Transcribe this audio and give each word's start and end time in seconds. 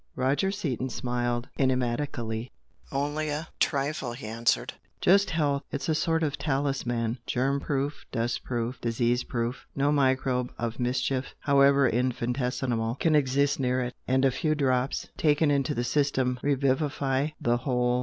Roger 0.15 0.49
Seaton 0.49 0.89
smiled 0.89 1.47
enigmatically. 1.59 2.49
"Only 2.91 3.29
a 3.29 3.49
trifle" 3.59 4.13
he 4.13 4.25
answered 4.25 4.73
"Just 4.99 5.29
health! 5.29 5.61
It's 5.71 5.87
a 5.87 5.93
sort 5.93 6.23
of 6.23 6.39
talisman; 6.39 7.19
germ 7.27 7.59
proof, 7.59 8.03
dust 8.11 8.43
proof, 8.43 8.81
disease 8.81 9.23
proof! 9.23 9.67
No 9.75 9.91
microbe 9.91 10.51
of 10.57 10.79
mischief, 10.79 11.35
however 11.41 11.87
infinitesimal, 11.87 12.95
can 12.95 13.13
exist 13.13 13.59
near 13.59 13.79
it, 13.79 13.93
and 14.07 14.25
a 14.25 14.31
few 14.31 14.55
drops, 14.55 15.07
taken 15.17 15.51
into 15.51 15.75
the 15.75 15.83
system, 15.83 16.39
revivify 16.41 17.27
the 17.39 17.57
whole." 17.57 17.99